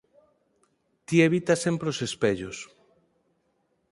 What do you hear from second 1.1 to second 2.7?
evitas sempre os espellos.